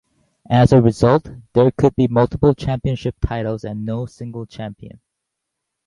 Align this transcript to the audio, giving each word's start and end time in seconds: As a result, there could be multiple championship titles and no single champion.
As 0.49 0.73
a 0.73 0.81
result, 0.81 1.29
there 1.53 1.69
could 1.69 1.95
be 1.95 2.07
multiple 2.07 2.55
championship 2.55 3.13
titles 3.23 3.63
and 3.63 3.85
no 3.85 4.07
single 4.07 4.47
champion. 4.47 4.99